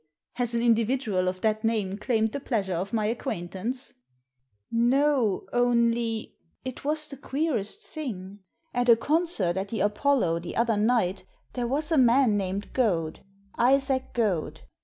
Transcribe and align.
Has 0.33 0.55
an 0.55 0.63
in 0.63 0.73
dividual 0.73 1.27
of 1.27 1.41
that 1.41 1.63
name 1.63 1.95
claimed 1.95 2.31
the 2.31 2.39
pleasure 2.39 2.73
of 2.73 2.91
my 2.91 3.05
acquaintance?"" 3.05 3.93
No, 4.71 5.45
only— 5.53 6.37
it 6.65 6.83
was 6.83 7.07
the 7.07 7.15
queerest 7.17 7.81
thing— 7.83 8.39
at 8.73 8.89
a 8.89 8.95
concert 8.95 9.57
at 9.57 9.67
the 9.69 9.81
Apollo 9.81 10.39
the 10.39 10.55
other 10.55 10.75
night 10.75 11.23
there 11.53 11.67
was 11.67 11.91
a 11.91 11.99
man 11.99 12.35
named 12.35 12.73
Goad— 12.73 13.19
Isaac 13.59 14.11
Goad. 14.13 14.61